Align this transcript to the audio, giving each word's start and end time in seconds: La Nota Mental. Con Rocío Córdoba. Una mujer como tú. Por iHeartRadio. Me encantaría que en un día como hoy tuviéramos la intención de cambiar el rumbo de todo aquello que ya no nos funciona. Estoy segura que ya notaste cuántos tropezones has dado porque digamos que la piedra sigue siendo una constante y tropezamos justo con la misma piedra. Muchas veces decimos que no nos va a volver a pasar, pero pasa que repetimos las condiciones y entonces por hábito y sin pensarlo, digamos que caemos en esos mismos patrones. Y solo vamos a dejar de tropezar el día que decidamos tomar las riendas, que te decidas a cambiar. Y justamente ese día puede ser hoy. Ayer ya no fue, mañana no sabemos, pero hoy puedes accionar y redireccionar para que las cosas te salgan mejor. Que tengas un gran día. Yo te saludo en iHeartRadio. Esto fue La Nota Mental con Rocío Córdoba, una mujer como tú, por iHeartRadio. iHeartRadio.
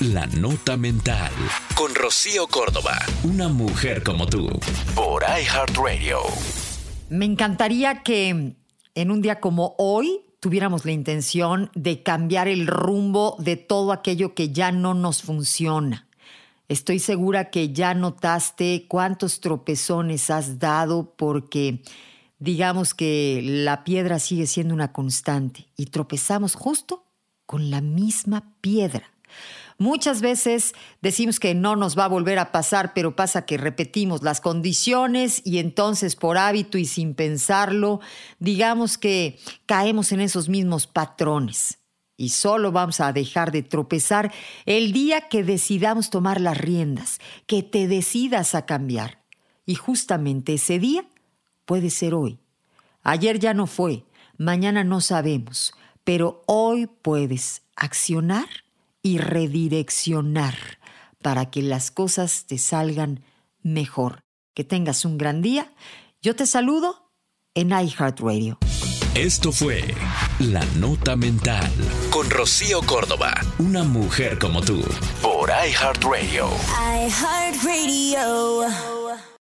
La 0.00 0.26
Nota 0.26 0.78
Mental. 0.78 1.30
Con 1.76 1.94
Rocío 1.94 2.46
Córdoba. 2.46 2.98
Una 3.22 3.50
mujer 3.50 4.02
como 4.02 4.26
tú. 4.26 4.48
Por 4.94 5.24
iHeartRadio. 5.24 6.20
Me 7.10 7.26
encantaría 7.26 8.02
que 8.02 8.56
en 8.94 9.10
un 9.10 9.20
día 9.20 9.40
como 9.40 9.74
hoy 9.76 10.22
tuviéramos 10.40 10.86
la 10.86 10.92
intención 10.92 11.70
de 11.74 12.02
cambiar 12.02 12.48
el 12.48 12.66
rumbo 12.66 13.36
de 13.40 13.56
todo 13.56 13.92
aquello 13.92 14.34
que 14.34 14.48
ya 14.48 14.72
no 14.72 14.94
nos 14.94 15.20
funciona. 15.20 16.08
Estoy 16.70 16.98
segura 16.98 17.50
que 17.50 17.74
ya 17.74 17.92
notaste 17.92 18.86
cuántos 18.88 19.40
tropezones 19.40 20.30
has 20.30 20.58
dado 20.58 21.12
porque 21.14 21.82
digamos 22.38 22.94
que 22.94 23.42
la 23.44 23.84
piedra 23.84 24.18
sigue 24.18 24.46
siendo 24.46 24.72
una 24.72 24.94
constante 24.94 25.66
y 25.76 25.86
tropezamos 25.86 26.54
justo 26.54 27.04
con 27.44 27.70
la 27.70 27.82
misma 27.82 28.54
piedra. 28.62 29.10
Muchas 29.80 30.20
veces 30.20 30.74
decimos 31.00 31.40
que 31.40 31.54
no 31.54 31.74
nos 31.74 31.98
va 31.98 32.04
a 32.04 32.08
volver 32.08 32.38
a 32.38 32.52
pasar, 32.52 32.92
pero 32.92 33.16
pasa 33.16 33.46
que 33.46 33.56
repetimos 33.56 34.22
las 34.22 34.42
condiciones 34.42 35.40
y 35.42 35.58
entonces 35.58 36.16
por 36.16 36.36
hábito 36.36 36.76
y 36.76 36.84
sin 36.84 37.14
pensarlo, 37.14 38.00
digamos 38.38 38.98
que 38.98 39.38
caemos 39.64 40.12
en 40.12 40.20
esos 40.20 40.50
mismos 40.50 40.86
patrones. 40.86 41.78
Y 42.18 42.28
solo 42.28 42.72
vamos 42.72 43.00
a 43.00 43.14
dejar 43.14 43.52
de 43.52 43.62
tropezar 43.62 44.30
el 44.66 44.92
día 44.92 45.28
que 45.28 45.42
decidamos 45.42 46.10
tomar 46.10 46.42
las 46.42 46.58
riendas, 46.58 47.18
que 47.46 47.62
te 47.62 47.88
decidas 47.88 48.54
a 48.54 48.66
cambiar. 48.66 49.22
Y 49.64 49.76
justamente 49.76 50.52
ese 50.52 50.78
día 50.78 51.06
puede 51.64 51.88
ser 51.88 52.12
hoy. 52.12 52.38
Ayer 53.02 53.38
ya 53.38 53.54
no 53.54 53.66
fue, 53.66 54.04
mañana 54.36 54.84
no 54.84 55.00
sabemos, 55.00 55.72
pero 56.04 56.42
hoy 56.44 56.86
puedes 56.86 57.62
accionar 57.76 58.48
y 59.02 59.18
redireccionar 59.18 60.56
para 61.22 61.50
que 61.50 61.62
las 61.62 61.90
cosas 61.90 62.46
te 62.46 62.58
salgan 62.58 63.24
mejor. 63.62 64.24
Que 64.54 64.64
tengas 64.64 65.04
un 65.04 65.18
gran 65.18 65.42
día. 65.42 65.72
Yo 66.22 66.34
te 66.36 66.46
saludo 66.46 67.12
en 67.54 67.70
iHeartRadio. 67.70 68.58
Esto 69.14 69.52
fue 69.52 69.82
La 70.38 70.64
Nota 70.76 71.16
Mental 71.16 71.70
con 72.10 72.30
Rocío 72.30 72.80
Córdoba, 72.82 73.34
una 73.58 73.82
mujer 73.82 74.38
como 74.38 74.60
tú, 74.60 74.82
por 75.20 75.50
iHeartRadio. 75.50 76.48
iHeartRadio. 76.48 77.79